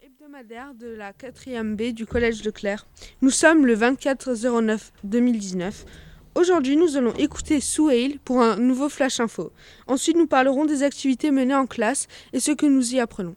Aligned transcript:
hebdomadaire 0.00 0.74
de 0.74 0.86
la 0.86 1.12
4e 1.12 1.74
B 1.74 1.92
du 1.92 2.06
Collège 2.06 2.42
de 2.42 2.50
Claire. 2.50 2.86
Nous 3.20 3.30
sommes 3.30 3.66
le 3.66 3.74
24 3.74 4.60
09 4.62 4.92
2019. 5.02 5.84
Aujourd'hui, 6.36 6.76
nous 6.76 6.96
allons 6.96 7.14
écouter 7.14 7.60
Souhail 7.60 8.18
pour 8.24 8.40
un 8.40 8.56
nouveau 8.56 8.88
Flash 8.88 9.18
Info. 9.18 9.50
Ensuite, 9.88 10.16
nous 10.16 10.28
parlerons 10.28 10.66
des 10.66 10.84
activités 10.84 11.32
menées 11.32 11.54
en 11.54 11.66
classe 11.66 12.06
et 12.32 12.38
ce 12.38 12.52
que 12.52 12.66
nous 12.66 12.94
y 12.94 13.00
apprenons. 13.00 13.34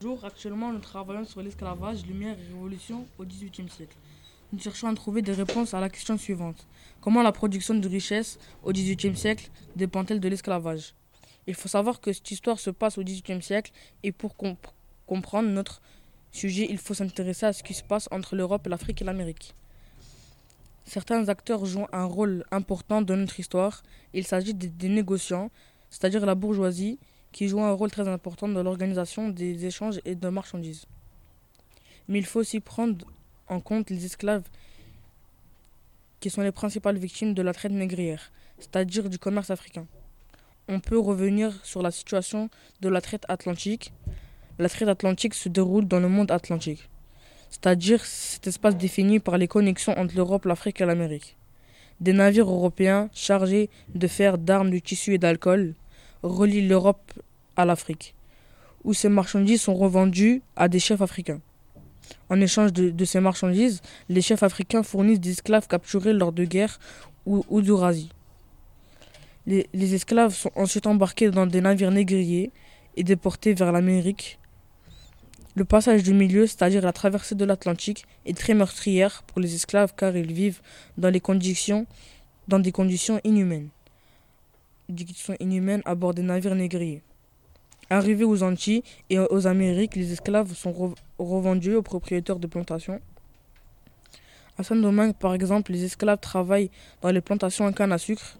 Bonjour, 0.00 0.24
actuellement 0.24 0.72
nous 0.72 0.80
travaillons 0.80 1.24
sur 1.24 1.40
l'esclavage, 1.40 2.04
lumière 2.04 2.36
et 2.36 2.52
révolution 2.52 3.06
au 3.18 3.24
XVIIIe 3.24 3.70
siècle. 3.70 3.96
Nous 4.52 4.58
cherchons 4.58 4.88
à 4.88 4.94
trouver 4.94 5.22
des 5.22 5.32
réponses 5.32 5.72
à 5.72 5.80
la 5.80 5.88
question 5.88 6.18
suivante. 6.18 6.66
Comment 7.00 7.22
la 7.22 7.32
production 7.32 7.74
de 7.74 7.88
richesses 7.88 8.40
au 8.64 8.72
XVIIIe 8.72 9.16
siècle 9.16 9.50
dépend-elle 9.76 10.18
de 10.18 10.28
l'esclavage? 10.28 10.94
Il 11.46 11.54
faut 11.54 11.68
savoir 11.68 12.00
que 12.00 12.12
cette 12.12 12.30
histoire 12.30 12.58
se 12.58 12.70
passe 12.70 12.98
au 12.98 13.04
XVIIIe 13.04 13.42
siècle 13.42 13.70
et 14.02 14.10
pour 14.10 14.36
comprendre 14.36 14.74
comprendre 15.06 15.48
notre 15.48 15.80
sujet, 16.32 16.66
il 16.68 16.78
faut 16.78 16.94
s'intéresser 16.94 17.46
à 17.46 17.52
ce 17.52 17.62
qui 17.62 17.74
se 17.74 17.82
passe 17.82 18.08
entre 18.10 18.36
l'Europe, 18.36 18.66
l'Afrique 18.66 19.02
et 19.02 19.04
l'Amérique. 19.04 19.54
Certains 20.84 21.28
acteurs 21.28 21.64
jouent 21.64 21.86
un 21.92 22.04
rôle 22.04 22.44
important 22.50 23.02
dans 23.02 23.16
notre 23.16 23.38
histoire. 23.38 23.82
Il 24.14 24.26
s'agit 24.26 24.54
des, 24.54 24.88
négociants, 24.88 25.50
c'est-à-dire 25.90 26.26
la 26.26 26.34
bourgeoisie, 26.34 26.98
qui 27.30 27.48
joue 27.48 27.60
un 27.60 27.72
rôle 27.72 27.90
très 27.90 28.08
important 28.08 28.48
dans 28.48 28.62
l'organisation 28.62 29.28
des 29.28 29.64
échanges 29.64 30.00
et 30.04 30.14
de 30.14 30.28
marchandises. 30.28 30.86
Mais 32.08 32.18
il 32.18 32.26
faut 32.26 32.40
aussi 32.40 32.60
prendre 32.60 33.06
en 33.48 33.60
compte 33.60 33.90
les 33.90 34.04
esclaves 34.04 34.44
qui 36.20 36.30
sont 36.30 36.42
les 36.42 36.52
principales 36.52 36.98
victimes 36.98 37.34
de 37.34 37.42
la 37.42 37.52
traite 37.52 37.72
négrière, 37.72 38.32
c'est-à-dire 38.58 39.08
du 39.08 39.18
commerce 39.18 39.50
africain. 39.50 39.86
On 40.68 40.78
peut 40.78 40.98
revenir 40.98 41.64
sur 41.64 41.82
la 41.82 41.90
situation 41.90 42.48
de 42.80 42.88
la 42.88 43.00
traite 43.00 43.24
atlantique, 43.28 43.92
la 44.58 44.68
traite 44.68 44.88
atlantique 44.88 45.34
se 45.34 45.48
déroule 45.48 45.86
dans 45.86 46.00
le 46.00 46.08
monde 46.08 46.30
atlantique, 46.30 46.88
c'est-à-dire 47.50 48.04
cet 48.04 48.46
espace 48.46 48.76
défini 48.76 49.20
par 49.20 49.38
les 49.38 49.48
connexions 49.48 49.98
entre 49.98 50.14
l'Europe, 50.16 50.44
l'Afrique 50.44 50.80
et 50.80 50.86
l'Amérique. 50.86 51.36
Des 52.00 52.12
navires 52.12 52.50
européens 52.50 53.08
chargés 53.12 53.70
de 53.94 54.06
fer, 54.06 54.38
d'armes, 54.38 54.70
de 54.70 54.78
tissus 54.78 55.14
et 55.14 55.18
d'alcool 55.18 55.74
relient 56.22 56.66
l'Europe 56.66 57.12
à 57.56 57.64
l'Afrique, 57.64 58.14
où 58.84 58.92
ces 58.94 59.08
marchandises 59.08 59.62
sont 59.62 59.74
revendues 59.74 60.42
à 60.56 60.68
des 60.68 60.80
chefs 60.80 61.02
africains. 61.02 61.40
En 62.28 62.40
échange 62.40 62.72
de, 62.72 63.04
ces 63.04 63.20
marchandises, 63.20 63.80
les 64.08 64.20
chefs 64.20 64.42
africains 64.42 64.82
fournissent 64.82 65.20
des 65.20 65.30
esclaves 65.30 65.68
capturés 65.68 66.12
lors 66.12 66.32
de 66.32 66.44
guerres 66.44 66.78
ou, 67.26 67.44
ou 67.48 67.60
les 69.46 69.94
esclaves 69.94 70.34
sont 70.34 70.52
ensuite 70.54 70.86
embarqués 70.86 71.30
dans 71.30 71.46
des 71.46 71.60
navires 71.60 71.90
négriers 71.90 72.50
et 72.96 73.04
déportés 73.04 73.54
vers 73.54 73.72
l'Amérique 73.72 74.38
le 75.54 75.66
passage 75.66 76.02
du 76.02 76.14
milieu, 76.14 76.46
c'est-à-dire 76.46 76.82
la 76.82 76.92
traversée 76.92 77.34
de 77.34 77.44
l'Atlantique, 77.44 78.06
est 78.24 78.36
très 78.36 78.54
meurtrière 78.54 79.22
pour 79.26 79.38
les 79.38 79.54
esclaves 79.54 79.92
car 79.94 80.16
ils 80.16 80.32
vivent 80.32 80.62
dans, 80.96 81.10
des 81.10 81.20
conditions 81.20 81.86
inhumaines. 83.24 83.68
Des 84.88 85.04
conditions 85.04 85.36
inhumaines 85.40 85.82
à 85.84 85.94
bord 85.94 86.14
des 86.14 86.22
navires 86.22 86.54
négriers. 86.54 87.02
Arrivés 87.90 88.24
aux 88.24 88.42
Antilles 88.42 88.82
et 89.10 89.18
aux 89.18 89.46
Amériques, 89.46 89.94
les 89.94 90.12
esclaves 90.12 90.54
sont 90.54 90.94
revendus 91.18 91.74
aux 91.74 91.82
propriétaires 91.82 92.38
de 92.38 92.46
plantations. 92.46 93.00
À 94.56 94.62
Saint-Domingue, 94.62 95.14
par 95.14 95.34
exemple, 95.34 95.72
les 95.72 95.84
esclaves 95.84 96.20
travaillent 96.20 96.70
dans 97.02 97.10
les 97.10 97.20
plantations 97.20 97.66
à 97.66 97.72
canne 97.72 97.92
à 97.92 97.98
sucre. 97.98 98.38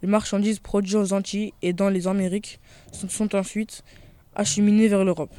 Les 0.00 0.08
marchandises 0.08 0.60
produites 0.60 0.94
aux 0.94 1.12
Antilles 1.12 1.52
et 1.60 1.74
dans 1.74 1.90
les 1.90 2.06
Amériques 2.06 2.58
sont 2.92 3.34
ensuite 3.36 3.84
acheminées 4.34 4.88
vers 4.88 5.04
l'Europe. 5.04 5.34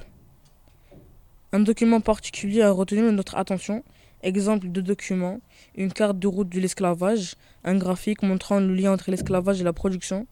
Un 1.51 1.61
document 1.61 1.99
particulier 1.99 2.61
a 2.61 2.71
retenu 2.71 3.01
notre 3.11 3.35
attention. 3.35 3.83
Exemple 4.21 4.69
de 4.69 4.81
document, 4.81 5.39
une 5.75 5.91
carte 5.91 6.19
de 6.19 6.27
route 6.27 6.49
de 6.49 6.59
l'esclavage, 6.59 7.35
un 7.63 7.75
graphique 7.77 8.21
montrant 8.21 8.59
le 8.59 8.75
lien 8.75 8.91
entre 8.91 9.09
l'esclavage 9.09 9.61
et 9.61 9.63
la 9.63 9.73
production 9.73 10.27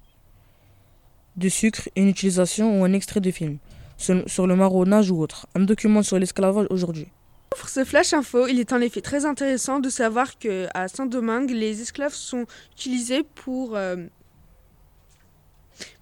de 1.37 1.49
sucre, 1.49 1.89
une 1.95 2.09
utilisation 2.09 2.79
ou 2.79 2.83
un 2.83 2.93
extrait 2.93 3.21
de 3.21 3.31
film, 3.31 3.59
sur 3.97 4.45
le 4.45 4.55
marronnage 4.55 5.09
ou 5.09 5.21
autre. 5.21 5.47
Un 5.55 5.61
document 5.61 6.03
sur 6.03 6.19
l'esclavage 6.19 6.67
aujourd'hui. 6.69 7.07
Pour 7.49 7.69
ce 7.69 7.85
flash 7.85 8.13
info, 8.13 8.47
il 8.47 8.59
est 8.59 8.73
en 8.73 8.81
effet 8.81 9.01
très 9.01 9.25
intéressant 9.25 9.79
de 9.79 9.89
savoir 9.89 10.37
que 10.37 10.67
à 10.73 10.87
Saint-Domingue, 10.87 11.51
les 11.51 11.81
esclaves 11.81 12.13
sont 12.13 12.45
utilisés 12.73 13.23
pour, 13.23 13.75
euh, 13.75 13.95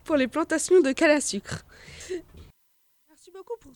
pour 0.03 0.15
les 0.15 0.27
plantations 0.27 0.81
de 0.81 0.91
canne 0.91 1.11
à 1.11 1.21
sucre 1.21 1.63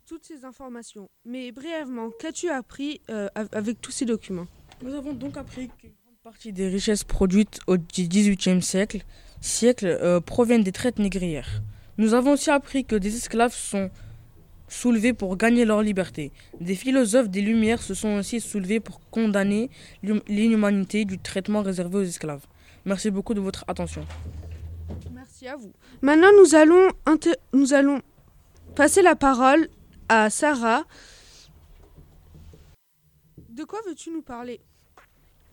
toutes 0.10 0.26
ces 0.26 0.44
informations. 0.44 1.08
Mais 1.24 1.52
brièvement, 1.52 2.10
qu'as-tu 2.20 2.50
appris 2.50 3.00
euh, 3.12 3.28
avec 3.36 3.80
tous 3.80 3.92
ces 3.92 4.06
documents? 4.06 4.48
Nous 4.82 4.96
avons 4.96 5.14
donc 5.14 5.38
appris 5.38 5.70
qu'une 5.78 5.92
grande 6.04 6.18
partie 6.24 6.52
des 6.52 6.68
richesses 6.68 7.04
produites 7.04 7.60
au 7.68 7.78
XVIIIe 7.78 8.60
siècle, 8.64 9.04
siècle 9.40 9.86
euh, 9.86 10.20
proviennent 10.20 10.64
des 10.64 10.72
traites 10.72 10.98
négrières. 10.98 11.62
Nous 12.00 12.16
avons 12.16 12.32
aussi 12.32 12.50
appris 12.50 12.86
que 12.86 12.96
des 12.96 13.16
esclaves 13.16 13.54
sont 13.54 13.92
soulevés 14.68 15.14
pour 15.14 15.38
gagner 15.38 15.64
leur 15.64 15.84
liberté. 15.84 16.32
Des 16.60 16.74
philosophes 16.74 17.30
des 17.30 17.42
Lumières 17.42 17.84
se 17.84 17.94
sont 17.94 18.16
aussi 18.16 18.42
soulevés 18.42 18.80
pour 18.80 19.00
condamner 19.12 19.70
l'inhumanité 20.02 21.06
du 21.06 21.20
traitement 21.20 21.62
réservé 21.62 21.98
aux 22.00 22.04
esclaves. 22.04 22.48
Merci 22.84 23.12
beaucoup 23.12 23.36
de 23.36 23.42
votre 23.42 23.64
attention. 23.68 24.04
Merci 25.14 25.48
à 25.48 25.56
vous. 25.56 25.72
Maintenant, 26.02 26.32
nous 26.42 26.56
allons, 26.56 26.88
nous 27.54 27.74
allons 27.76 28.02
passer 28.76 29.04
la 29.04 29.16
parole 29.16 29.70
à 30.10 30.30
Sarah. 30.30 30.84
De 33.48 33.64
quoi 33.64 33.80
veux-tu 33.86 34.12
nous 34.12 34.22
parler? 34.24 34.60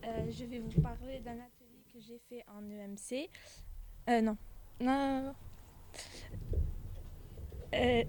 Euh, 0.03 0.31
Je 0.31 0.45
vais 0.45 0.59
vous 0.59 0.81
parler 0.81 1.19
d'un 1.19 1.33
atelier 1.33 1.83
que 1.93 1.99
j'ai 1.99 2.19
fait 2.27 2.43
en 2.47 2.63
EMC. 2.69 3.29
Euh, 4.09 4.21
non. 4.21 4.37
Non. 4.79 5.33
Euh, 7.73 8.03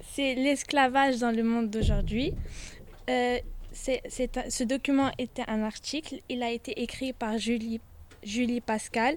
c'est 0.00 0.34
l'esclavage 0.34 1.18
dans 1.18 1.30
le 1.34 1.42
monde 1.42 1.70
d'aujourd'hui. 1.70 2.34
ce 3.08 4.64
document 4.64 5.10
était 5.18 5.44
un 5.48 5.62
article. 5.62 6.20
Il 6.28 6.42
a 6.42 6.50
été 6.50 6.82
écrit 6.82 7.12
par 7.12 7.38
Julie 7.38 7.80
Julie 8.22 8.60
Pascal. 8.60 9.16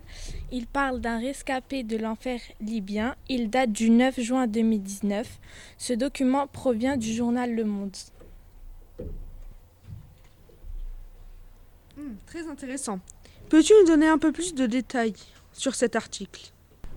Il 0.51 0.67
parle 0.67 1.01
d'un 1.01 1.19
rescapé 1.19 1.83
de 1.83 1.97
l'enfer 1.97 2.39
libyen. 2.61 3.15
Il 3.29 3.49
date 3.49 3.71
du 3.71 3.89
9 3.89 4.19
juin 4.19 4.47
2019. 4.47 5.39
Ce 5.77 5.93
document 5.93 6.47
provient 6.47 6.97
du 6.97 7.13
journal 7.13 7.53
Le 7.53 7.63
Monde. 7.63 7.95
Hmm, 11.97 12.15
très 12.25 12.47
intéressant. 12.47 12.99
Peux-tu 13.49 13.73
nous 13.81 13.87
donner 13.87 14.07
un 14.07 14.17
peu 14.17 14.31
plus 14.31 14.53
de 14.53 14.65
détails 14.65 15.13
sur 15.53 15.75
cet 15.75 15.95
article? 15.95 16.51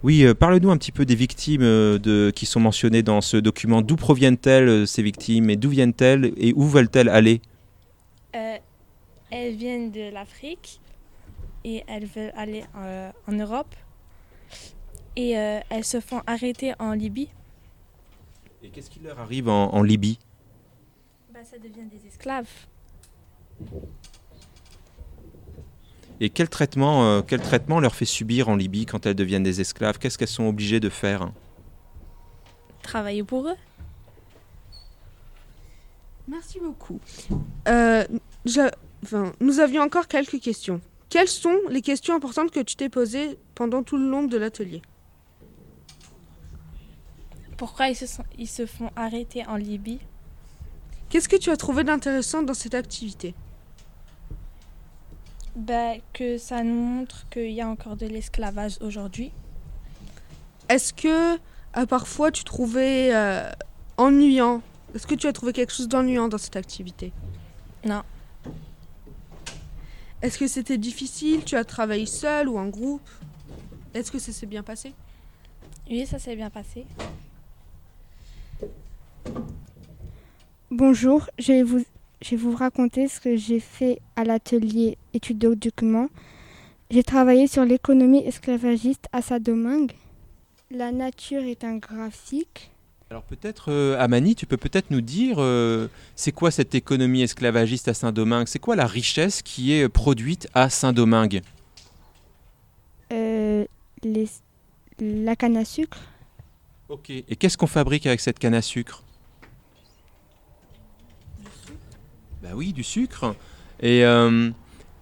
Oui, 0.05 0.25
euh, 0.25 0.33
parle-nous 0.33 0.71
un 0.71 0.77
petit 0.77 0.93
peu 0.93 1.05
des 1.05 1.17
victimes 1.17 1.63
euh, 1.63 1.99
de, 1.99 2.31
qui 2.35 2.47
sont 2.47 2.61
mentionnées 2.61 3.03
dans 3.03 3.21
ce 3.21 3.37
document. 3.37 3.83
D'où 3.83 3.97
proviennent-elles 3.97 4.69
euh, 4.69 4.87
ces 4.87 5.03
victimes 5.03 5.51
et 5.51 5.57
d'où 5.57 5.71
viennent-elles 5.71 6.33
et 6.37 6.53
où 6.55 6.65
veulent-elles 6.65 7.09
aller? 7.09 7.41
Elles 9.31 9.57
viennent 9.57 9.91
de 9.91 10.11
l'Afrique, 10.11 10.81
et 11.65 11.85
elles 11.87 12.07
veulent 12.07 12.33
aller 12.37 12.65
euh, 12.77 13.11
en 13.27 13.33
Europe. 13.33 13.75
Et 15.17 15.37
euh, 15.37 15.61
elles 15.71 15.85
se 15.85 16.01
font 16.01 16.23
arrêter 16.27 16.75
en 16.79 16.93
Libye. 16.93 17.29
Et 18.63 18.69
qu'est-ce 18.71 18.91
qui 18.91 19.01
leur 19.01 19.19
arrive 19.19 19.49
en, 19.49 19.83
Libye? 19.83 20.19
Bah, 21.33 21.41
Ça 21.45 21.59
devient 21.59 21.87
des 21.91 22.07
esclaves. 22.07 22.49
Et 26.21 26.31
quel 26.31 26.49
traitement, 26.49 27.05
euh, 27.05 27.23
quel 27.23 27.41
traitement 27.41 27.79
leur 27.79 27.95
fait 27.95 28.05
subir 28.05 28.49
en 28.49 28.57
Libye 28.57 28.87
quand 28.87 29.07
elles 29.07 29.15
deviennent 29.15 29.45
des 29.45 29.61
esclaves? 29.61 29.99
Qu'est-ce 29.99 30.19
qu'elles 30.19 30.29
sont 30.29 30.49
obligées 30.49 30.81
de 30.81 30.89
faire? 30.89 31.31
Travailler 32.83 33.23
pour 33.23 33.49
eux. 33.49 33.57
Merci 36.27 36.61
beaucoup. 36.61 37.01
Je, 37.67 38.71
enfin, 39.05 39.33
nous 39.41 39.61
avions 39.61 39.83
encore 39.83 40.09
quelques 40.09 40.41
questions. 40.41 40.81
Quelles 41.09 41.29
sont 41.29 41.57
les 41.71 41.81
questions 41.81 42.15
importantes 42.15 42.51
que 42.51 42.61
tu 42.61 42.77
t'es 42.77 42.89
posées 42.89 43.39
pendant 43.55 43.83
tout 43.83 43.97
le 43.97 44.09
long 44.09 44.25
de 44.25 44.37
l'atelier? 44.37 44.83
Pourquoi 47.57 47.89
ils 47.89 47.97
se, 47.97 48.05
ils 48.37 48.47
se 48.49 48.67
font 48.67 48.91
arrêter 48.95 49.47
en 49.47 49.57
Libye? 49.57 50.01
Qu'est-ce 51.09 51.29
que 51.29 51.37
tu 51.37 51.51
as 51.51 51.57
trouvé 51.57 51.83
d'intéressant 51.85 52.43
dans 52.43 52.55
cette 52.55 52.75
activité? 52.75 53.35
Ben, 55.57 56.01
Que 56.13 56.39
ça 56.39 56.63
nous 56.63 56.81
montre 56.81 57.29
qu'il 57.31 57.51
y 57.51 57.61
a 57.61 57.69
encore 57.69 57.97
de 57.97 58.07
l'esclavage 58.07 58.77
aujourd'hui. 58.81 59.33
Est-ce 60.69 60.93
que 60.93 61.35
euh, 61.77 61.87
parfois 61.87 62.31
tu 62.31 62.45
trouvais 62.45 63.11
euh, 63.15 63.51
ennuyant? 63.97 64.63
Est-ce 64.95 65.07
que 65.07 65.15
tu 65.15 65.27
as 65.27 65.33
trouvé 65.33 65.53
quelque 65.53 65.73
chose 65.73 65.89
d'ennuyant 65.89 66.29
dans 66.29 66.39
cette 66.39 66.57
activité? 66.57 67.13
Non. 67.85 68.03
Est-ce 70.21 70.37
que 70.39 70.49
c'était 70.49 70.79
difficile? 70.79 71.45
Tu 71.45 71.55
as 71.55 71.65
travaillé 71.65 72.07
seul 72.07 72.49
ou 72.49 72.59
en 72.59 72.67
groupe? 72.67 73.09
Est-ce 73.95 74.11
que 74.11 74.19
ça 74.19 74.33
s'est 74.33 74.47
bien 74.47 74.65
passé? 74.65 74.93
Oui, 75.89 76.07
ça 76.07 76.19
s'est 76.19 76.35
bien 76.35 76.51
passé. 76.51 76.85
Bonjour, 80.71 81.31
je 81.39 81.53
vais, 81.53 81.63
vous, 81.63 81.85
je 82.21 82.31
vais 82.31 82.37
vous 82.37 82.55
raconter 82.55 83.07
ce 83.07 83.21
que 83.21 83.37
j'ai 83.37 83.61
fait 83.61 84.01
à 84.17 84.25
l'atelier 84.25 84.99
études 85.15 85.39
de 85.39 85.55
documents. 85.55 86.09
J'ai 86.91 87.05
travaillé 87.05 87.47
sur 87.47 87.65
l'économie 87.65 88.27
esclavagiste 88.27 89.07
à 89.13 89.23
Saint-Domingue. 89.23 89.93
La 90.71 90.91
nature 90.91 91.43
est 91.45 91.63
un 91.63 91.77
graphique. 91.77 92.71
Alors 93.11 93.23
peut-être, 93.23 93.73
euh, 93.73 93.99
Amani, 93.99 94.35
tu 94.35 94.45
peux 94.45 94.59
peut-être 94.59 94.91
nous 94.91 95.01
dire, 95.01 95.37
euh, 95.39 95.89
c'est 96.15 96.33
quoi 96.33 96.51
cette 96.51 96.75
économie 96.75 97.23
esclavagiste 97.23 97.89
à 97.89 97.95
Saint-Domingue? 97.95 98.47
C'est 98.47 98.59
quoi 98.59 98.77
la 98.77 98.87
richesse 98.87 99.41
qui 99.41 99.73
est 99.73 99.89
produite 99.89 100.47
à 100.53 100.69
Saint-Domingue? 100.69 101.41
Euh, 103.11 103.65
les- 104.03 104.29
la 105.01 105.37
canne 105.37 105.57
à 105.57 105.65
sucre. 105.65 105.99
Ok. 106.91 107.09
Et 107.11 107.37
qu'est-ce 107.37 107.57
qu'on 107.57 107.67
fabrique 107.67 108.05
avec 108.07 108.21
cette 108.21 108.39
canne 108.39 108.55
à 108.55 108.61
sucre? 108.63 109.03
Bah 112.43 112.51
oui, 112.55 112.75
du 112.75 112.85
sucre. 112.85 113.35
Et 113.81 114.05
euh, 114.05 114.51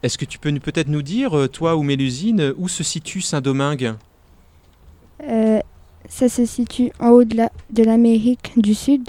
est-ce 0.05 0.17
que 0.17 0.25
tu 0.25 0.39
peux 0.39 0.57
peut-être 0.61 0.89
nous 0.89 1.03
dire, 1.03 1.37
euh, 1.37 1.49
toi 1.49 1.75
ou 1.75 1.83
Mélusine, 1.83 2.55
où 2.57 2.69
se 2.69 2.85
situe 2.85 3.21
Saint-Domingue? 3.21 3.95
Euh, 5.25 5.61
ça 6.09 6.29
se 6.29 6.45
situe 6.47 6.91
en 7.01 7.11
haut 7.11 7.25
de 7.25 7.37
la- 7.37 7.53
de 7.71 7.83
l'Amérique 7.83 8.53
du 8.57 8.75
Sud. 8.75 9.09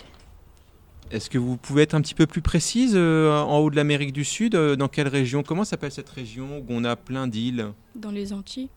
Est-ce 1.09 1.29
que 1.29 1.37
vous 1.37 1.55
pouvez 1.55 1.83
être 1.83 1.93
un 1.95 2.01
petit 2.01 2.13
peu 2.13 2.25
plus 2.25 2.41
précise 2.41 2.91
euh, 2.95 3.31
en 3.33 3.59
haut 3.59 3.69
de 3.69 3.75
l'Amérique 3.77 4.11
du 4.11 4.25
Sud 4.25 4.55
euh, 4.55 4.75
Dans 4.75 4.89
quelle 4.89 5.07
région 5.07 5.41
Comment 5.41 5.63
s'appelle 5.63 5.91
cette 5.91 6.09
région 6.09 6.59
où 6.59 6.65
on 6.69 6.83
a 6.83 6.95
plein 6.97 7.27
d'îles? 7.27 7.67
Dans 7.95 8.11
les 8.11 8.33
Antilles. 8.33 8.69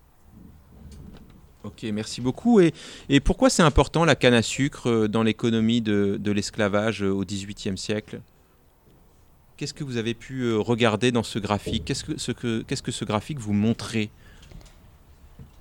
Ok, 1.65 1.83
merci 1.93 2.21
beaucoup. 2.21 2.61
Et, 2.61 2.73
et 3.09 3.21
pourquoi 3.21 3.51
c'est 3.51 3.63
important 3.63 4.05
la 4.05 4.15
canne 4.15 4.33
à 4.35 4.43
sucre 4.43 4.89
euh, 4.89 5.09
dans 5.09 5.23
l'économie 5.23 5.81
de, 5.83 6.19
de 6.21 6.31
l'esclavage 6.33 7.03
au 7.03 7.25
XVIIIe 7.25 7.77
siècle? 7.77 8.21
Qu'est-ce 9.57 9.75
que 9.75 9.85
vous 9.85 9.99
avez 9.99 10.15
pu 10.15 10.55
regarder 10.55 11.13
dans 11.13 11.23
ce 11.23 11.39
graphique? 11.39 11.85
Qu'est-ce 11.85 12.05
que 12.05 12.19
ce, 12.19 12.33
que, 12.33 12.63
qu'est-ce 12.63 12.83
que 12.83 12.93
ce 12.93 13.05
graphique 13.05 13.39
vous 13.41 13.53
montrait? 13.53 14.09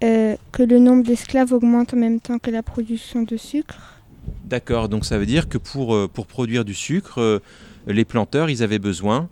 Euh, 0.04 0.36
que 0.52 0.64
le 0.64 0.80
nombre 0.80 1.04
d'esclaves 1.04 1.52
augmente 1.52 1.94
en 1.94 1.98
même 1.98 2.20
temps 2.20 2.40
que 2.40 2.52
la 2.52 2.64
production 2.64 3.24
de 3.24 3.36
sucre. 3.36 4.00
D'accord, 4.46 4.88
donc 4.88 5.04
ça 5.06 5.18
veut 5.18 5.26
dire 5.26 5.50
que 5.50 5.58
pour, 5.58 5.94
euh, 5.94 6.08
pour 6.08 6.26
produire 6.26 6.64
du 6.64 6.74
sucre, 6.74 7.20
euh, 7.20 7.40
les 7.86 8.06
planteurs, 8.06 8.50
ils 8.50 8.64
avaient 8.64 8.80
besoin 8.80 9.30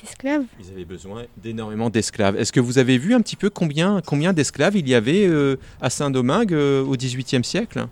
D'esclaves 0.00 0.44
Ils 0.58 0.70
avaient 0.72 0.84
besoin 0.84 1.24
d'énormément 1.42 1.90
d'esclaves. 1.90 2.36
Est-ce 2.36 2.52
que 2.52 2.60
vous 2.60 2.78
avez 2.78 2.96
vu 2.96 3.14
un 3.14 3.20
petit 3.20 3.36
peu 3.36 3.50
combien, 3.50 4.00
combien 4.04 4.32
d'esclaves 4.32 4.76
il 4.76 4.88
y 4.88 4.94
avait 4.94 5.26
euh, 5.26 5.56
à 5.80 5.90
Saint-Domingue 5.90 6.54
euh, 6.54 6.82
au 6.82 6.96
XVIIIe 6.96 7.44
siècle? 7.44 7.86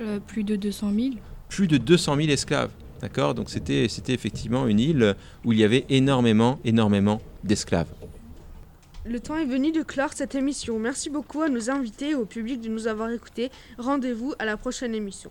Euh, 0.00 0.18
Plus 0.26 0.44
de 0.44 0.56
200 0.56 0.92
000 0.94 1.08
Plus 1.48 1.66
de 1.66 1.78
200 1.78 2.16
000 2.16 2.28
esclaves. 2.28 2.70
D'accord 3.00 3.34
Donc 3.34 3.48
c'était, 3.48 3.86
c'était 3.88 4.12
effectivement 4.12 4.66
une 4.66 4.80
île 4.80 5.14
où 5.44 5.52
il 5.52 5.58
y 5.58 5.64
avait 5.64 5.84
énormément, 5.88 6.58
énormément 6.64 7.20
d'esclaves. 7.44 7.88
Le 9.06 9.20
temps 9.20 9.36
est 9.36 9.44
venu 9.44 9.70
de 9.70 9.82
clore 9.82 10.14
cette 10.14 10.34
émission. 10.34 10.78
Merci 10.78 11.10
beaucoup 11.10 11.42
à 11.42 11.50
nos 11.50 11.68
invités 11.68 12.10
et 12.10 12.14
au 12.14 12.24
public 12.24 12.62
de 12.62 12.70
nous 12.70 12.86
avoir 12.86 13.10
écoutés. 13.10 13.50
Rendez-vous 13.76 14.32
à 14.38 14.46
la 14.46 14.56
prochaine 14.56 14.94
émission. 14.94 15.30